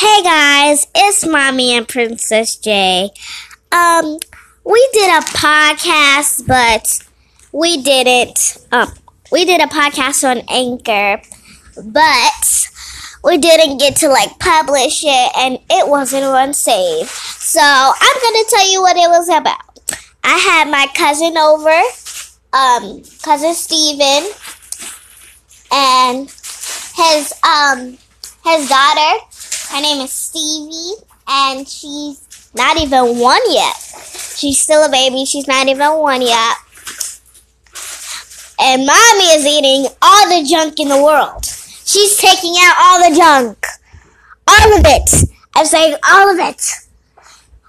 [0.00, 3.10] Hey guys, it's Mommy and Princess J.
[3.72, 4.20] Um,
[4.64, 7.02] we did a podcast, but
[7.50, 8.58] we didn't.
[8.70, 8.92] Um,
[9.32, 11.20] we did a podcast on Anchor,
[11.84, 12.68] but
[13.24, 17.08] we didn't get to like publish it, and it wasn't on save.
[17.08, 19.98] So I'm gonna tell you what it was about.
[20.22, 21.82] I had my cousin over,
[22.52, 24.30] um, cousin Steven,
[25.72, 27.98] and his um
[28.44, 29.24] his daughter.
[29.70, 33.74] Her name is Stevie, and she's not even one yet.
[34.36, 35.24] She's still a baby.
[35.24, 36.56] She's not even one yet.
[38.60, 41.44] And mommy is eating all the junk in the world.
[41.44, 43.66] She's taking out all the junk.
[44.48, 45.30] All of it.
[45.54, 46.62] I'm saying all of it.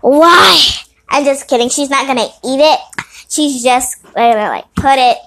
[0.00, 0.60] Why?
[1.08, 1.68] I'm just kidding.
[1.68, 2.80] She's not gonna eat it.
[3.28, 5.18] She's just gonna like put it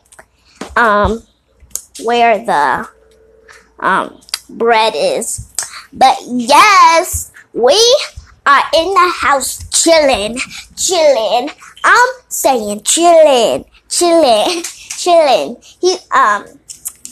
[0.75, 1.23] um
[2.03, 2.87] where the
[3.79, 4.19] um
[4.49, 5.51] bread is.
[5.95, 7.79] But yes, we
[8.45, 10.37] are in the house chilling,
[10.75, 11.49] chilling.
[11.85, 15.57] I'm saying chilling, chilling, chilling.
[15.79, 16.45] He um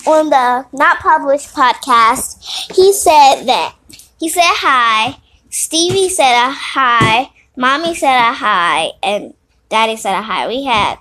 [0.05, 3.73] on the not published podcast, he said that
[4.19, 5.17] he said hi.
[5.49, 7.29] Stevie said a hi.
[7.55, 9.33] Mommy said a hi, and
[9.69, 10.47] Daddy said a hi.
[10.47, 10.97] We had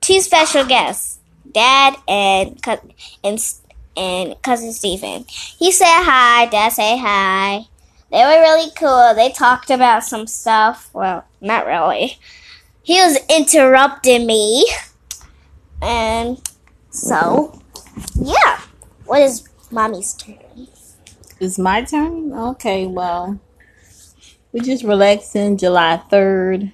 [0.00, 1.18] two special guests,
[1.52, 2.58] Dad and
[3.22, 3.38] and
[4.00, 5.26] and cousin Stephen.
[5.28, 7.66] He said hi, Dad said hi.
[8.10, 9.12] They were really cool.
[9.14, 10.90] They talked about some stuff.
[10.94, 12.18] Well, not really.
[12.82, 14.66] He was interrupting me.
[15.82, 16.40] And
[16.88, 17.60] so,
[18.16, 18.60] yeah.
[19.04, 20.38] What is mommy's turn?
[21.38, 22.32] It's my turn?
[22.32, 23.38] Okay, well,
[24.52, 26.72] we're just relaxing July 3rd.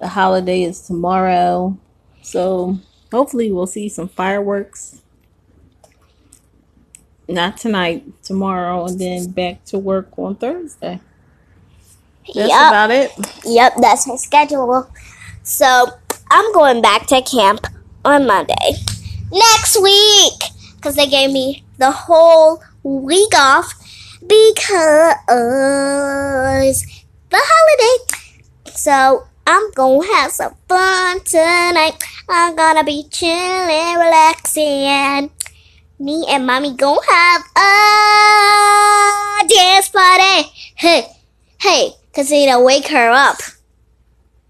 [0.00, 1.78] The holiday is tomorrow.
[2.22, 2.78] So,
[3.12, 5.02] hopefully, we'll see some fireworks
[7.28, 11.00] not tonight, tomorrow, and then back to work on Thursday.
[12.26, 12.68] That's yep.
[12.68, 13.10] about it.
[13.44, 14.90] Yep, that's my schedule.
[15.42, 15.86] So
[16.30, 17.66] I'm going back to camp
[18.04, 18.74] on Monday
[19.30, 20.34] next week
[20.76, 23.72] because they gave me the whole week off
[24.20, 25.16] because
[27.30, 28.04] the holiday.
[28.74, 32.02] So I'm gonna have some fun tonight.
[32.28, 35.30] I'm gonna be chilling, relaxing
[36.02, 40.50] me and mommy gonna have a dance party.
[40.74, 41.06] Hey,
[41.60, 43.36] hey, cause need to wake her up.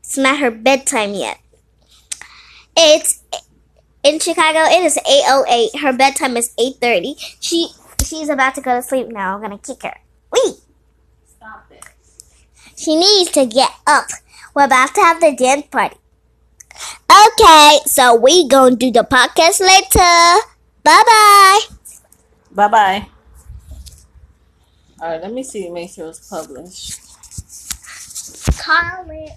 [0.01, 1.39] It's not her bedtime yet.
[2.75, 3.23] It's
[4.03, 4.61] in Chicago.
[4.61, 5.79] It is eight oh eight.
[5.81, 7.17] Her bedtime is eight thirty.
[7.41, 7.69] She
[8.03, 9.35] she's about to go to sleep now.
[9.35, 9.99] I'm gonna kick her.
[10.33, 10.55] Wait.
[11.27, 11.85] Stop it.
[12.77, 14.07] She needs to get up.
[14.55, 15.97] We're about to have the dance party.
[17.11, 20.52] Okay, so we gonna do the podcast later.
[20.85, 21.61] Bye bye.
[22.51, 23.07] Bye bye.
[25.01, 25.71] All right, let me see.
[25.71, 27.01] Make sure it's published.
[28.59, 29.33] Call it.